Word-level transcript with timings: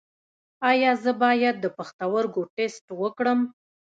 ایا 0.69 0.91
زه 1.03 1.11
باید 1.21 1.55
د 1.59 1.65
پښتورګو 1.77 2.43
ټسټ 2.55 2.87
وکړم؟ 3.01 3.39